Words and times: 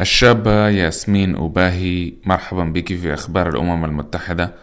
الشابة 0.00 0.68
ياسمين 0.68 1.36
أباهي 1.36 2.12
مرحبا 2.24 2.64
بك 2.64 2.86
في 2.88 3.14
أخبار 3.14 3.48
الأمم 3.48 3.84
المتحدة 3.84 4.54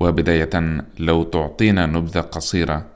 وبداية 0.00 0.82
لو 0.98 1.22
تعطينا 1.24 1.86
نبذة 1.86 2.20
قصيرة 2.20 2.86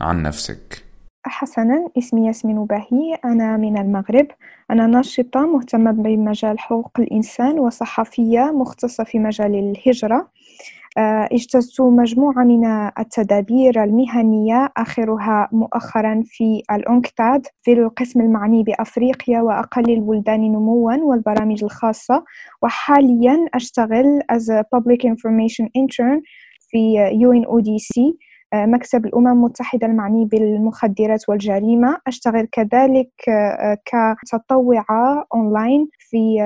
عن 0.00 0.22
نفسك. 0.22 0.82
حسنا 1.24 1.88
اسمي 1.98 2.26
ياسمين 2.26 2.58
أباهي 2.58 3.14
أنا 3.24 3.56
من 3.56 3.78
المغرب. 3.78 4.26
أنا 4.70 4.86
ناشطة 4.86 5.40
مهتمة 5.40 5.90
بمجال 5.90 6.58
حقوق 6.58 6.90
الإنسان 6.98 7.58
وصحفية 7.58 8.40
مختصة 8.40 9.04
في 9.04 9.18
مجال 9.18 9.54
الهجرة. 9.54 10.28
آه، 10.98 11.28
اجتزت 11.32 11.80
مجموعة 11.80 12.44
من 12.44 12.64
التدابير 12.98 13.84
المهنية 13.84 14.72
آخرها 14.76 15.48
مؤخرا 15.52 16.22
في 16.24 16.62
الأونكتاد 16.72 17.46
في 17.62 17.72
القسم 17.72 18.20
المعني 18.20 18.62
بأفريقيا 18.62 19.40
وأقل 19.40 19.90
البلدان 19.90 20.40
نموا 20.40 20.96
والبرامج 20.96 21.64
الخاصة. 21.64 22.24
وحاليا 22.62 23.46
أشتغل 23.54 24.20
as 24.32 24.42
a 24.42 24.62
public 24.76 25.00
information 25.06 25.66
intern 25.78 26.20
في 26.68 26.96
UNODC 27.14 28.31
مكتب 28.54 29.06
الأمم 29.06 29.28
المتحدة 29.28 29.86
المعني 29.86 30.24
بالمخدرات 30.24 31.28
والجريمة. 31.28 31.98
أشتغل 32.06 32.48
كذلك 32.52 33.10
آه، 33.28 33.78
كتطوعة 34.26 35.24
أونلاين 35.34 35.88
في 35.98 36.36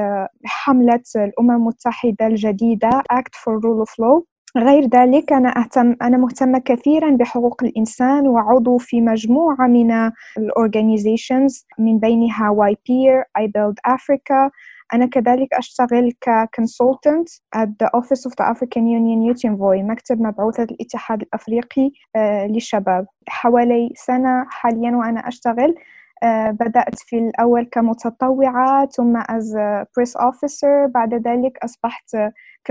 حملة 0.44 1.02
الأمم 1.16 1.50
المتحدة 1.50 2.26
الجديدة 2.26 2.90
Act 3.12 3.34
for 3.34 3.52
Rule 3.60 3.84
of 3.84 3.90
Law. 4.04 4.22
غير 4.56 4.88
ذلك 4.88 5.32
أنا 5.32 5.58
أهتم 5.58 5.96
أنا 6.02 6.16
مهتمة 6.16 6.58
كثيرا 6.58 7.10
بحقوق 7.10 7.64
الإنسان 7.64 8.28
وعضو 8.28 8.78
في 8.78 9.00
مجموعة 9.00 9.66
من 9.66 10.10
ال 10.38 10.47
organizations 10.47 11.66
من 11.78 11.98
بينها 11.98 12.50
Y-PEER 12.50 13.22
I 13.38 13.42
Build 13.42 13.92
Africa. 13.92 14.50
أنا 14.94 15.06
كذلك 15.06 15.54
أشتغل 15.54 16.12
ككونسلتنت 16.20 17.28
at 17.56 17.68
the 17.82 17.88
Office 18.00 18.22
of 18.28 18.32
the 18.40 18.44
African 18.44 18.86
Union 18.86 19.20
Youth 19.26 19.50
Envoy 19.50 19.84
مكتب 19.84 20.20
مبعوثة 20.20 20.62
الاتحاد 20.62 21.22
الأفريقي 21.22 21.90
آه، 22.16 22.46
للشباب. 22.46 23.06
حوالي 23.28 23.92
سنة 23.94 24.46
حاليا 24.48 24.96
وأنا 24.96 25.28
أشتغل 25.28 25.74
آه، 26.22 26.50
بدأت 26.50 26.98
في 26.98 27.18
الأول 27.18 27.64
كمتطوعة 27.72 28.86
ثم 28.86 29.20
as 29.22 29.54
a 29.54 29.84
press 29.84 30.12
officer 30.20 30.90
بعد 30.94 31.14
ذلك 31.14 31.58
أصبحت 31.64 32.16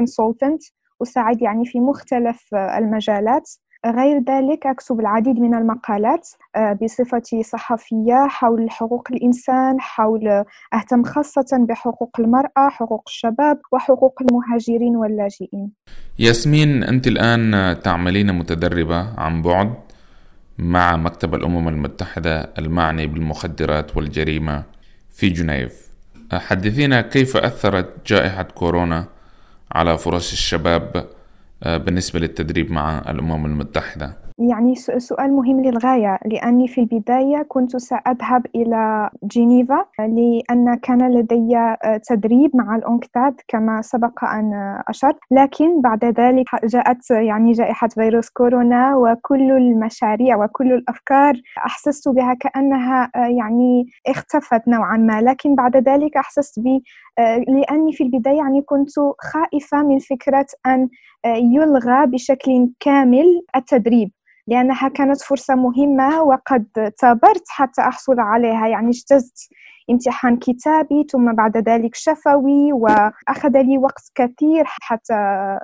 consultant 0.01 0.71
أساعد 1.01 1.41
يعني 1.41 1.65
في 1.65 1.79
مختلف 1.79 2.55
المجالات. 2.55 3.49
غير 3.85 4.17
ذلك 4.17 4.67
أكتب 4.67 4.99
العديد 4.99 5.39
من 5.39 5.53
المقالات 5.55 6.29
آه، 6.55 6.73
بصفتي 6.81 7.43
صحفية 7.43 8.27
حول 8.27 8.71
حقوق 8.71 9.07
الإنسان 9.11 9.81
حول 9.81 10.43
أهتم 10.73 11.03
خاصة 11.03 11.65
بحقوق 11.69 12.19
المرأة 12.19 12.69
حقوق 12.69 13.03
الشباب 13.07 13.59
وحقوق 13.71 14.21
المهاجرين 14.21 14.95
واللاجئين. 14.95 15.71
ياسمين 16.19 16.83
أنت 16.83 17.07
الآن 17.07 17.75
تعملين 17.81 18.33
متدربة 18.33 19.19
عن 19.19 19.41
بعد 19.41 19.73
مع 20.57 20.95
مكتب 20.95 21.35
الأمم 21.35 21.67
المتحدة 21.67 22.49
المعني 22.57 23.07
بالمخدرات 23.07 23.97
والجريمة 23.97 24.63
في 25.09 25.29
جنيف. 25.29 25.85
حدثينا 26.33 27.01
كيف 27.01 27.37
أثرت 27.37 28.07
جائحة 28.07 28.43
كورونا 28.43 29.05
على 29.71 29.97
فرص 29.97 30.31
الشباب 30.31 30.91
آه، 30.95 31.14
بالنسبة 31.61 32.19
للتدريب 32.19 32.71
مع 32.71 32.99
الأمم 33.09 33.45
المتحدة. 33.45 34.24
يعني 34.39 34.75
سؤال 34.75 35.33
مهم 35.33 35.61
للغاية 35.61 36.19
لأني 36.25 36.67
في 36.67 36.81
البداية 36.81 37.41
كنت 37.47 37.77
سأذهب 37.77 38.45
إلى 38.55 39.09
جنيفا 39.23 39.85
لأن 39.99 40.75
كان 40.75 41.11
لدي 41.11 41.57
آه، 41.57 42.01
تدريب 42.09 42.55
مع 42.55 42.75
الأونكتاد 42.75 43.35
كما 43.47 43.81
سبق 43.81 44.23
أن 44.23 44.79
أشرت. 44.87 45.15
لكن 45.31 45.81
بعد 45.81 46.05
ذلك 46.05 46.45
جاءت 46.65 47.11
يعني 47.11 47.51
جائحة 47.51 47.87
فيروس 47.87 48.29
كورونا 48.29 48.95
وكل 48.95 49.51
المشاريع 49.51 50.43
وكل 50.43 50.73
الأفكار 50.73 51.33
أحسست 51.65 52.09
بها 52.09 52.33
كأنها 52.33 53.11
آه، 53.15 53.19
يعني 53.19 53.85
اختفت 54.07 54.67
نوعا 54.67 54.97
ما. 54.97 55.21
لكن 55.21 55.55
بعد 55.55 55.77
ذلك 55.77 56.17
أحسست 56.17 56.59
ب 56.59 56.79
آه، 57.19 57.37
لأني 57.37 57.93
في 57.93 58.03
البداية 58.03 58.37
يعني 58.37 58.61
كنت 58.61 58.89
خائفة 59.33 59.83
من 59.83 59.99
فكرة 59.99 60.45
أن 60.65 60.89
يلغى 61.25 62.05
بشكل 62.05 62.69
كامل 62.79 63.41
التدريب. 63.55 64.11
لأنها 64.47 64.87
كانت 64.87 65.21
فرصة 65.21 65.55
مهمة 65.55 66.21
وقد 66.21 66.93
ثابرت 67.01 67.43
حتى 67.47 67.81
أحصل 67.81 68.19
عليها. 68.19 68.67
يعني 68.67 68.89
اجتزت 68.89 69.49
امتحان 69.89 70.37
كتابي 70.37 71.05
ثم 71.11 71.33
بعد 71.33 71.57
ذلك 71.57 71.95
شفوي 71.95 72.73
وأخذ 72.73 73.61
لي 73.61 73.77
وقت 73.77 74.11
كثير 74.15 74.63
حتى 74.65 75.13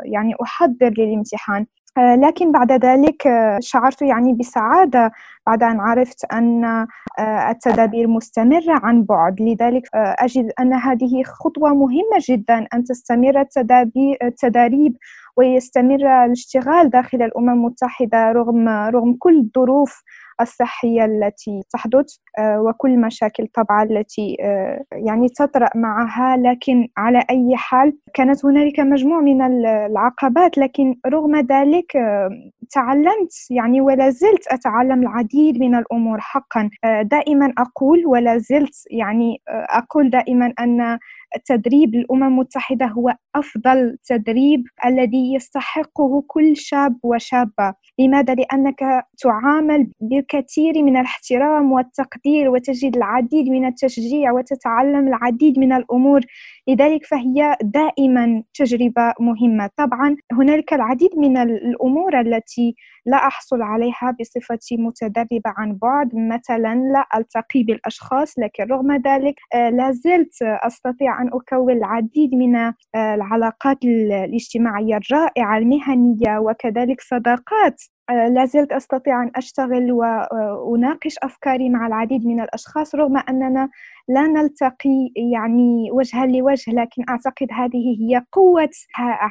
يعني 0.05 0.33
أحضر 0.41 0.93
للامتحان. 0.97 1.65
آه، 1.97 2.15
لكن 2.15 2.51
بعد 2.51 2.71
ذلك 2.71 3.27
آه، 3.27 3.59
شعرت 3.61 4.01
يعني 4.01 4.33
بسعادة 4.33 5.11
بعد 5.47 5.63
أن 5.63 5.79
عرفت 5.79 6.25
أن 6.33 6.65
آه، 6.65 7.51
التدابير 7.51 8.07
مستمرة 8.07 8.79
عن 8.83 9.03
بعد. 9.03 9.41
لذلك 9.41 9.83
أجد 9.95 10.51
أن 10.59 10.73
هذه 10.73 11.23
خطوة 11.23 11.69
مهمة 11.73 12.17
جدا 12.29 12.67
أن 12.73 12.83
تستمر 12.83 13.45
التدريب 14.23 14.97
ويستمر 15.37 16.25
الاشتغال 16.25 16.89
داخل 16.89 17.21
الأمم 17.21 17.49
المتحدة 17.49 18.31
رغم 18.31 18.69
رغم 18.69 19.15
كل 19.19 19.39
الظروف 19.39 20.03
الصحية 20.41 21.05
التي 21.05 21.61
تحدث 21.73 22.15
آه، 22.39 22.61
وكل 22.61 22.89
المشاكل 22.89 23.47
طبعا 23.47 23.83
التي 23.83 24.37
آه، 24.41 24.83
يعني 24.91 25.29
تطرأ 25.29 25.69
معها. 25.75 26.37
لكن 26.37 26.87
على 26.97 27.23
أي 27.29 27.55
حال 27.55 27.97
كانت 28.13 28.45
هنالك 28.45 28.79
مجموع 28.79 29.19
من 29.19 29.41
العقبات. 29.65 30.57
لكن 30.57 30.95
رغم 31.07 31.35
ذلك 31.35 31.95
آه، 31.95 32.29
تعلمت 32.71 33.33
يعني 33.49 33.81
ولا 33.81 34.09
زلت 34.09 34.47
أتعلم 34.47 35.01
العديد 35.01 35.59
من 35.59 35.75
الأمور 35.75 36.19
حقا. 36.19 36.69
دائما 37.03 37.53
أقول 37.57 38.05
ولا 38.05 38.37
زلت 38.37 38.75
يعني 38.91 39.41
أقول 39.47 40.09
دائما 40.09 40.53
أن 40.59 40.99
تدريب 41.45 41.95
الأمم 41.95 42.23
المتحدة 42.23 42.85
هو 42.85 43.15
أفضل 43.35 43.97
تدريب 44.05 44.63
الذي 44.85 45.33
يستحقه 45.33 46.23
كل 46.27 46.57
شاب 46.57 46.97
وشابة. 47.03 47.73
لماذا؟ 47.99 48.33
لأنك 48.33 49.05
تعامل 49.17 49.91
بالكثير 49.99 50.83
من 50.83 50.97
الاحترام 50.97 51.71
والتقدير 51.71 52.49
وتجد 52.49 52.95
العديد 52.95 53.49
من 53.49 53.65
التشجيع 53.65 54.31
وتتعلم 54.31 55.07
العديد 55.07 55.59
من 55.59 55.73
الأمور. 55.73 56.21
لذلك 56.67 57.05
فهي 57.05 57.57
دائما 57.63 58.43
تجربة 58.53 59.13
مهمة. 59.19 59.69
طبعا 59.77 60.15
هنالك 60.31 60.73
العديد 60.73 61.17
من 61.17 61.37
الأمور 61.37 62.19
التي 62.19 62.75
لا 63.05 63.17
أحصل 63.17 63.61
عليها 63.61 64.15
بصفتي 64.19 64.77
متدربة 64.77 65.53
عن 65.57 65.77
بعد. 65.81 66.09
مثلا 66.15 66.75
لا 66.93 67.07
ألتقي 67.17 67.63
بالأشخاص 67.63 68.39
لكن 68.39 68.63
رغم 68.63 68.91
ذلك 68.91 69.35
آه، 69.53 69.69
لا 69.69 69.91
زلت 69.91 70.41
أستطيع 70.41 71.21
أن 71.21 71.27
أكون 71.33 71.73
العديد 71.73 72.33
من 72.35 72.55
آه، 72.55 72.73
العلاقات 72.95 73.77
الاجتماعية 73.83 74.97
الرائعة 74.97 75.57
المهنية 75.57 76.39
وكذلك 76.39 77.01
صداقات. 77.01 77.81
لا 78.09 78.45
زلت 78.45 78.71
أستطيع 78.71 79.23
أن 79.23 79.31
أشتغل 79.35 79.91
وأناقش 79.91 81.15
أفكاري 81.23 81.69
مع 81.69 81.87
العديد 81.87 82.25
من 82.25 82.41
الأشخاص 82.41 82.95
رغم 82.95 83.17
أننا 83.17 83.69
لا 84.07 84.27
نلتقي 84.27 85.11
يعني 85.15 85.91
وجها 85.91 86.25
لوجه 86.25 86.71
لكن 86.71 87.03
أعتقد 87.09 87.47
هذه 87.51 87.97
هي 87.99 88.23
قوة 88.31 88.69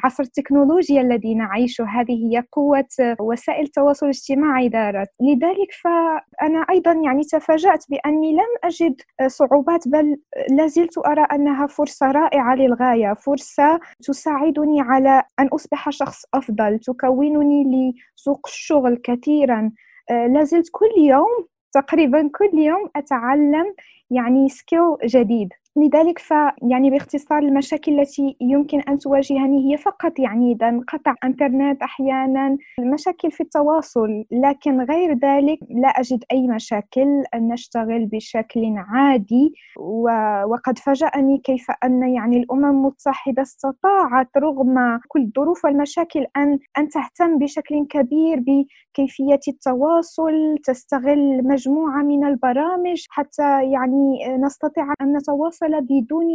عصر 0.03 0.23
التكنولوجيا 0.23 1.01
الذي 1.01 1.35
نعيشه. 1.35 1.83
هذه 1.83 2.13
هي 2.13 2.43
قوة 2.51 2.87
وسائل 3.19 3.65
التواصل 3.65 4.05
الاجتماعي 4.05 4.69
دارت. 4.69 5.07
لذلك 5.21 5.71
فأنا 5.83 6.65
أيضا 6.69 6.91
يعني 6.91 7.23
تفاجأت 7.23 7.85
بأني 7.89 8.33
لم 8.33 8.51
أجد 8.63 9.01
صعوبات 9.27 9.87
بل 9.87 10.17
لازلت 10.49 10.97
أرى 10.97 11.21
أنها 11.21 11.67
فرصة 11.67 12.11
رائعة 12.11 12.55
للغاية 12.55 13.13
فرصة 13.13 13.79
تساعدني 14.03 14.81
على 14.81 15.23
أن 15.39 15.47
أصبح 15.47 15.89
شخص 15.89 16.25
أفضل 16.33 16.79
تكونني 16.79 17.93
لسوق 18.17 18.47
الشغل 18.61 18.95
كثيرا. 19.03 19.71
لازلت 20.09 20.69
كل 20.71 20.91
يوم 20.97 21.47
تقريبا 21.73 22.29
كل 22.35 22.59
يوم 22.59 22.89
أتعلم 22.95 23.75
يعني 24.11 24.49
سكيل 24.49 24.97
جديد. 25.05 25.49
لذلك 25.75 26.19
ف 26.19 26.31
يعني 26.61 26.89
باختصار 26.89 27.39
المشاكل 27.39 27.99
التي 27.99 28.35
يمكن 28.41 28.79
أن 28.79 28.97
تواجهني 28.97 29.71
هي 29.71 29.77
فقط 29.77 30.19
يعني 30.19 30.51
إذا 30.51 30.69
انقطع 30.69 31.15
إنترنت 31.23 31.81
أحيانا 31.81 32.57
مشاكل 32.79 33.31
في 33.31 33.41
التواصل 33.41 34.25
لكن 34.31 34.81
غير 34.81 35.13
ذلك 35.13 35.59
لا 35.69 35.87
أجد 35.87 36.23
أي 36.31 36.47
مشاكل 36.47 37.23
نشتغل 37.35 38.05
بشكل 38.05 38.73
عادي. 38.77 39.53
وقد 40.45 40.77
فاجأني 40.77 41.37
كيف 41.37 41.67
أن 41.83 42.13
يعني 42.13 42.37
الأمم 42.37 42.65
المتحدة 42.65 43.41
استطاعت 43.41 44.37
رغم 44.37 44.99
كل 45.07 45.21
الظروف 45.21 45.65
والمشاكل 45.65 46.25
أن 46.37 46.59
أن 46.77 46.89
تهتم 46.89 47.37
بشكل 47.37 47.87
كبير 47.89 48.39
بكيفية 48.39 49.39
التواصل 49.47 50.57
تستغل 50.63 51.47
مجموعة 51.47 52.03
من 52.03 52.25
البرامج 52.25 53.05
حتى 53.09 53.71
يعني 53.71 54.37
نستطيع 54.37 54.93
أن 55.01 55.17
نتواصل 55.17 55.60
تواصل 55.61 55.81
بدون 55.81 56.25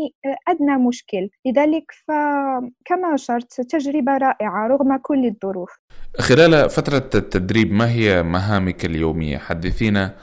أدنى 0.49 0.77
مشكل. 0.77 1.29
لذلك 1.47 1.93
فكما 2.09 3.15
أشرت 3.15 3.61
تجربة 3.61 4.17
رائعة 4.17 4.67
رغم 4.67 4.97
كل 4.97 5.27
الظروف. 5.27 5.71
خلال 6.19 6.71
فترة 6.71 7.11
التدريب 7.15 7.73
ما 7.73 7.91
هي 7.91 8.23
مهامك 8.23 8.85
اليومية؟ 8.85 9.39
حدثينا 9.39 10.15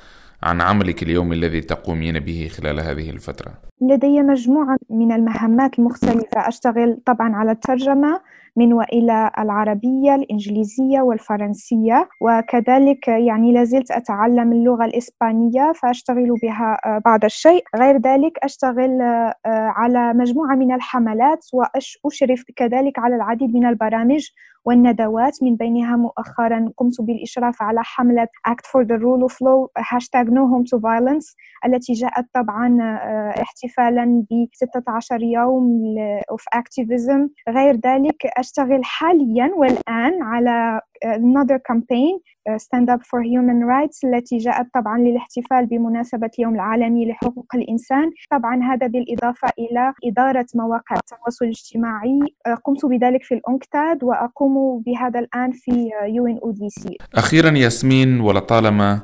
عن 0.43 0.61
عملك 0.61 1.03
اليومي 1.03 1.35
الذي 1.35 1.61
تقومين 1.61 2.19
به 2.19 2.47
خلال 2.51 2.79
هذه 2.79 3.09
الفترة. 3.09 3.53
لدي 3.81 4.21
مجموعة 4.21 4.77
من 4.89 5.11
المهمات 5.11 5.79
المختلفة. 5.79 6.47
أشتغل 6.47 6.97
طبعا 7.05 7.35
على 7.35 7.51
الترجمة 7.51 8.21
من 8.55 8.73
وإلى 8.73 9.31
العربية 9.39 10.15
الإنجليزية 10.15 11.01
والفرنسية. 11.01 12.09
وكذلك 12.21 13.07
يعني 13.07 13.53
لازلت 13.53 13.91
أتعلم 13.91 14.51
اللغة 14.51 14.85
الإسبانية 14.85 15.71
فأشتغل 15.81 16.33
بها 16.43 16.77
آه، 16.85 17.01
بعض 17.05 17.25
الشيء. 17.25 17.63
غير 17.75 17.97
ذلك 17.97 18.37
أشتغل 18.43 19.01
آه، 19.01 19.35
على 19.45 20.13
مجموعة 20.13 20.55
من 20.55 20.73
الحملات 20.73 21.45
وأشرف 21.53 22.43
كذلك 22.55 22.99
على 22.99 23.15
العديد 23.15 23.53
من 23.55 23.65
البرامج 23.65 24.29
والندوات. 24.65 25.43
من 25.43 25.55
بينها 25.55 25.95
مؤخرا 25.95 26.71
قمت 26.77 27.01
بالإشراف 27.01 27.61
على 27.61 27.79
حملة 27.83 28.27
Act 28.49 28.65
for 28.67 28.85
the 28.85 28.97
Rule 28.99 29.29
of 29.29 29.33
Law 29.33 29.69
هاشتاغ 29.77 30.23
No 30.25 30.47
Home 30.51 30.65
to 30.65 30.79
Violence 30.81 31.35
التي 31.65 31.93
جاءت 31.93 32.25
طبعا 32.33 32.77
آه، 32.81 33.41
احتفالا 33.41 34.25
ب 34.31 34.47
16 34.53 35.21
يوم 35.21 35.95
of 36.33 36.59
Activism. 36.59 37.29
غير 37.49 37.75
ذلك 37.75 38.27
أشتغل 38.43 38.83
حاليا 38.83 39.51
والآن 39.57 40.13
على 40.21 40.81
another 41.05 41.59
campaign 41.71 42.13
Stand 42.57 42.89
Up 42.89 43.03
for 43.03 43.21
Human 43.21 43.63
Rights 43.63 44.05
التي 44.05 44.37
جاءت 44.37 44.67
طبعا 44.73 44.97
للاحتفال 44.99 45.65
بمناسبة 45.65 46.29
اليوم 46.39 46.55
العالمي 46.55 47.05
لحقوق 47.09 47.45
الإنسان. 47.55 48.11
طبعا 48.31 48.63
هذا 48.63 48.87
بالإضافة 48.87 49.47
إلى 49.59 49.93
إدارة 50.05 50.45
مواقع 50.55 50.95
التواصل 50.95 51.45
الاجتماعي. 51.45 52.19
uh, 52.47 52.59
قمت 52.65 52.85
بذلك 52.85 53.23
في 53.23 53.33
الأنكتاد 53.33 54.03
وأقوم 54.03 54.83
بهذا 54.85 55.19
الآن 55.19 55.51
في 55.51 55.89
يو 56.07 56.27
إن 56.27 56.39
أو 56.43 56.51
دي 56.51 56.69
سي. 56.69 56.97
أخيرا 57.15 57.49
ياسمين 57.57 58.19
ولطالما 58.19 58.99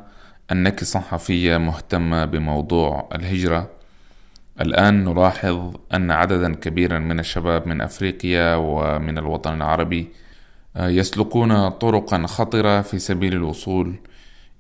أنك 0.51 0.83
صحفية 0.83 1.57
مهتمة 1.57 2.25
بموضوع 2.25 3.09
الهجرة 3.15 3.78
الآن 4.61 5.03
نلاحظ 5.03 5.75
أن 5.94 6.11
عددا 6.11 6.56
كبيرا 6.56 7.00
من 7.00 7.19
الشباب 7.19 7.67
من 7.67 7.81
أفريقيا 7.81 8.56
ومن 8.56 9.17
الوطن 9.17 9.53
العربي 9.53 10.07
آه، 10.75 10.88
يسلكون 10.88 11.69
طرقا 11.69 12.27
خطرة 12.27 12.81
في 12.81 13.00
سبيل 13.00 13.33
الوصول 13.33 13.95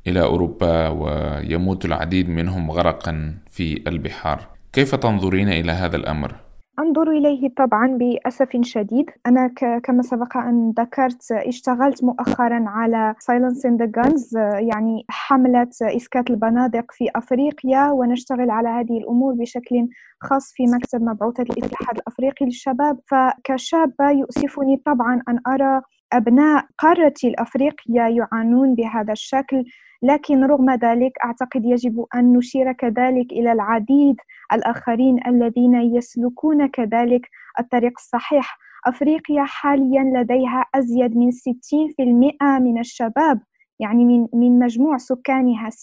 إلى 0.07 0.21
أوروبا 0.21 0.87
ويموت 0.87 1.85
العديد 1.85 2.29
منهم 2.29 2.71
غرقا 2.71 3.37
في 3.51 3.83
البحار 3.87 4.47
كيف 4.73 4.95
تنظرين 4.95 5.49
إلى 5.49 5.71
هذا 5.71 5.95
الأمر؟ 5.95 6.35
أنظر 6.79 7.11
إليه 7.11 7.49
طبعا 7.57 7.87
بأسف 7.87 8.49
شديد. 8.61 9.09
أنا 9.27 9.47
كما 9.83 10.01
سبق 10.01 10.37
أن 10.37 10.73
ذكرت 10.79 11.31
اشتغلت 11.31 12.03
مؤخرا 12.03 12.63
على 12.67 13.15
Silence 13.19 13.69
in 13.69 13.77
the 13.83 13.87
Guns 13.87 14.37
يعني 14.59 15.05
حملة 15.09 15.69
إسكات 15.81 16.29
البنادق 16.29 16.91
في 16.91 17.05
أفريقيا 17.15 17.91
ونشتغل 17.91 18.49
على 18.49 18.69
هذه 18.69 18.97
الأمور 18.97 19.33
بشكل 19.33 19.87
خاص 20.21 20.53
في 20.53 20.63
مكتب 20.67 21.01
مبعوثة 21.01 21.43
الاتحاد 21.43 21.97
الأفريقي 21.97 22.45
للشباب. 22.45 22.99
فكشابة 23.07 24.09
يؤسفني 24.11 24.81
طبعا 24.85 25.21
أن 25.29 25.39
أرى 25.47 25.81
أبناء 26.13 26.65
قارتي 26.77 27.27
الأفريقية 27.27 28.01
يعانون 28.01 28.75
بهذا 28.75 29.13
الشكل. 29.13 29.63
لكن 30.01 30.43
رغم 30.43 30.71
ذلك 30.71 31.11
أعتقد 31.23 31.65
يجب 31.65 32.05
أن 32.15 32.33
نشير 32.33 32.71
كذلك 32.71 33.31
إلى 33.31 33.51
العديد 33.51 34.15
الآخرين 34.53 35.19
الذين 35.27 35.75
يسلكون 35.75 36.67
كذلك 36.67 37.29
الطريق 37.59 37.93
الصحيح. 37.97 38.57
أفريقيا 38.87 39.43
حاليا 39.43 40.03
لديها 40.03 40.65
أزيد 40.75 41.17
من 41.17 41.31
60% 41.31 42.59
من 42.59 42.79
الشباب 42.79 43.41
يعني 43.79 44.05
من 44.05 44.27
من 44.33 44.59
مجموع 44.59 44.97
سكانها 44.97 45.69
60% 45.69 45.73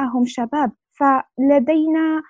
هم 0.00 0.24
شباب. 0.24 0.72
فلدينا 0.92 2.22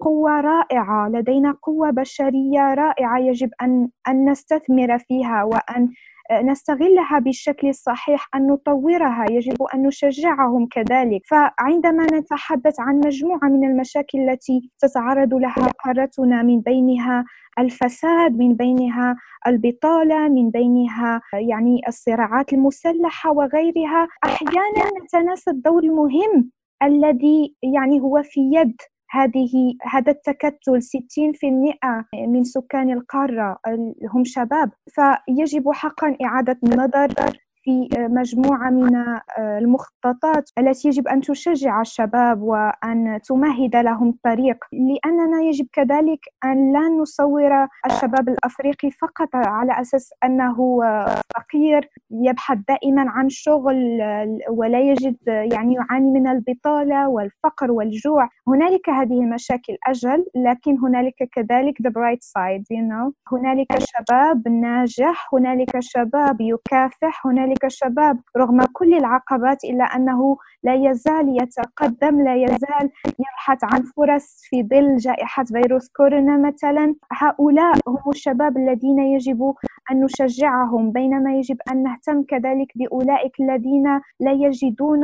قوة 0.00 0.40
رائعة 0.40 1.08
لدينا 1.08 1.52
قوة 1.62 1.90
بشرية 1.90 2.74
رائعة 2.74 3.18
يجب 3.18 3.50
أن 3.62 3.88
أن 4.08 4.30
نستثمر 4.30 4.98
فيها 4.98 5.44
وأن 5.44 5.88
نستغلها 6.32 7.18
بالشكل 7.18 7.68
الصحيح 7.68 8.28
أن 8.34 8.46
نطورها 8.46 9.26
يجب 9.30 9.62
أن 9.74 9.82
نشجعهم 9.82 10.66
كذلك. 10.66 11.20
فعندما 11.26 12.06
نتحدث 12.12 12.80
عن 12.80 13.00
مجموعة 13.06 13.48
من 13.48 13.64
المشاكل 13.70 14.18
التي 14.18 14.70
تتعرض 14.78 15.34
لها 15.34 15.68
قارتنا 15.84 16.42
من 16.42 16.60
بينها 16.60 17.24
الفساد 17.58 18.36
من 18.36 18.54
بينها 18.54 19.16
البطالة 19.46 20.28
من 20.28 20.50
بينها 20.50 21.20
يعني 21.32 21.80
الصراعات 21.88 22.52
المسلحة 22.52 23.32
وغيرها 23.32 24.08
أحيانا 24.24 24.90
نتناسى 25.04 25.50
الدور 25.50 25.82
المهم 25.82 26.50
الذي 26.82 27.54
يعني 27.62 28.00
هو 28.00 28.22
في 28.22 28.40
يد 28.40 28.76
هذه 29.10 29.74
هذا 29.82 30.12
التكتل 30.12 30.82
60% 30.82 30.86
من 32.28 32.44
سكان 32.44 32.90
القارة 32.90 33.58
هم 34.12 34.24
شباب. 34.24 34.70
فيجب 34.88 35.70
حقا 35.72 36.16
إعادة 36.24 36.58
النظر 36.64 37.08
في 37.68 37.88
مجموعة 37.98 38.70
من 38.70 38.96
آه، 38.96 39.22
المخططات 39.38 40.50
التي 40.58 40.88
يجب 40.88 41.08
أن 41.08 41.20
تشجع 41.20 41.80
الشباب 41.80 42.42
وأن 42.42 43.20
تمهد 43.24 43.76
لهم 43.76 44.08
الطريق 44.08 44.56
لأننا 44.72 45.42
يجب 45.42 45.66
كذلك 45.72 46.20
أن 46.44 46.72
لا 46.72 46.88
نصور 46.88 47.66
الشباب 47.86 48.28
الأفريقي 48.28 48.90
فقط 48.90 49.28
على 49.34 49.80
أساس 49.80 50.10
أنه 50.24 50.80
فقير 51.36 51.88
يبحث 52.10 52.58
دائما 52.68 53.10
عن 53.10 53.28
شغل 53.28 54.00
ولا 54.50 54.80
يجد 54.80 55.16
يعني 55.26 55.74
يعاني 55.74 56.10
من 56.10 56.28
البطالة 56.28 57.08
والفقر 57.08 57.70
والجوع. 57.70 58.28
هنالك 58.48 58.90
هذه 58.90 59.20
المشاكل 59.20 59.76
أجل 59.86 60.24
لكن 60.36 60.78
هنالك 60.78 61.28
كذلك 61.32 61.74
the 61.82 61.90
bright 61.90 62.22
side 62.22 62.64
you 62.70 62.82
know. 62.90 63.12
هنالك 63.32 63.78
شباب 63.78 64.48
ناجح 64.48 65.34
هنالك 65.34 65.80
شباب 65.80 66.40
يكافح 66.40 67.26
هنالك 67.26 67.57
كشباب 67.62 68.20
رغم 68.36 68.62
كل 68.72 68.94
العقبات 68.94 69.64
إلا 69.64 69.84
أنه 69.84 70.36
لا 70.62 70.74
يزال 70.74 71.42
يتقدم 71.42 72.24
لا 72.24 72.34
يزال 72.36 72.90
يبحث 73.06 73.58
عن 73.64 73.82
فرص 73.82 74.40
في 74.50 74.62
ظل 74.62 74.96
جائحة 74.96 75.44
فيروس 75.44 75.88
كورونا. 75.88 76.36
مثلا 76.38 76.94
هؤلاء 77.12 77.74
هم 77.88 78.10
الشباب 78.10 78.56
الذين 78.56 78.98
يجب 78.98 79.54
أن 79.90 80.00
نشجعهم 80.04 80.92
بينما 80.92 81.34
يجب 81.34 81.56
أن 81.70 81.82
نهتم 81.82 82.22
كذلك 82.22 82.72
بأولئك 82.74 83.40
الذين 83.40 84.00
لا 84.20 84.32
يجدون 84.32 85.02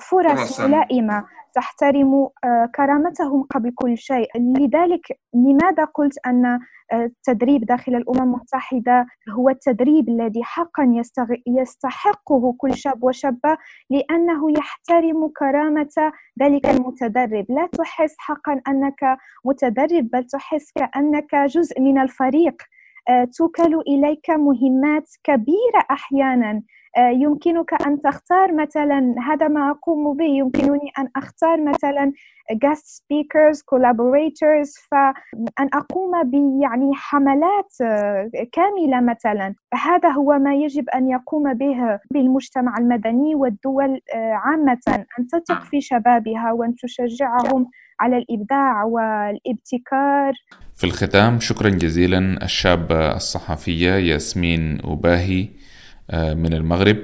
فرص 0.00 0.60
ملائمة 0.60 1.24
تحترم 1.56 2.28
كرامتهم 2.74 3.42
قبل 3.42 3.72
كل 3.74 3.98
شيء. 3.98 4.28
لذلك 4.36 5.18
لماذا 5.34 5.84
قلت 5.84 6.18
أن 6.26 6.58
التدريب 6.92 7.64
داخل 7.64 7.94
الأمم 7.94 8.22
المتحدة 8.22 9.06
هو 9.30 9.48
التدريب 9.48 10.08
الذي 10.08 10.44
حقا 10.44 11.02
يستحقه 11.46 12.54
كل 12.58 12.74
شاب 12.74 13.04
وشابة؟ 13.04 13.56
لأنه 13.90 14.50
يحترم 14.58 15.28
كرامة 15.36 16.12
ذلك 16.42 16.66
المتدرب. 16.66 17.46
لا 17.48 17.68
تحس 17.78 18.14
حقا 18.18 18.60
أنك 18.68 19.18
متدرب 19.44 20.10
بل 20.12 20.24
تحس 20.24 20.72
كأنك 20.72 21.34
جزء 21.34 21.80
من 21.80 21.98
الفريق. 21.98 22.62
آه، 23.08 23.24
توكل 23.24 23.80
إليك 23.80 24.30
مهمات 24.30 25.08
كبيرة 25.24 25.82
أحيانا. 25.90 26.50
آه، 26.50 26.62
يمكنك 26.98 27.86
أن 27.86 28.00
تختار 28.02 28.52
مثلا 28.54 29.14
هذا 29.28 29.48
ما 29.48 29.70
أقوم 29.70 30.16
به. 30.16 30.24
يمكنني 30.24 30.90
أن 30.98 31.08
أختار 31.16 31.64
مثلا 31.64 32.12
guest 32.52 32.86
speakers 32.98 33.58
collaborators. 33.74 34.88
فأن 34.90 35.68
أقوم 35.74 36.30
بيعني 36.30 36.90
حملات 36.94 37.72
آه، 37.82 38.30
كاملة 38.52 39.00
مثلا. 39.00 39.54
هذا 39.74 40.08
هو 40.08 40.38
ما 40.38 40.54
يجب 40.54 40.88
أن 40.88 41.08
يقوم 41.08 41.54
به 41.54 41.98
بالمجتمع 42.10 42.78
المدني 42.78 43.34
والدول 43.34 44.00
عامة. 44.14 45.06
أن 45.18 45.26
تثق 45.26 45.62
في 45.64 45.80
شبابها 45.80 46.52
وأن 46.52 46.74
تشجعهم 46.76 47.70
على 48.00 48.16
الإبداع 48.18 48.84
والابتكار. 48.84 50.32
في 50.74 50.84
الختام 50.84 51.40
شكرا 51.40 51.68
جزيلا 51.68 52.44
الشابة 52.44 53.16
الصحفية 53.16 53.90
ياسمين 53.90 54.78
أباهي. 54.84 55.42
آه، 55.42 55.65
من 56.14 56.54
المغرب 56.54 56.96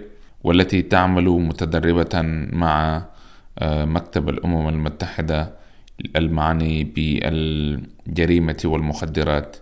والتي 0.45 0.83
تعمل 0.83 1.25
متدربة 1.25 2.23
مع 2.53 3.05
آه، 3.59 3.85
مكتب 3.85 4.29
الأمم 4.29 4.69
المتحدة 4.69 5.55
المعني 6.17 6.85
بالجريمة 6.85 8.61
والمخدرات 8.65 9.57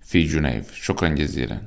في 0.00 0.22
جنيف. 0.24 0.74
شكرا 0.74 1.08
جزيلا. 1.08 1.58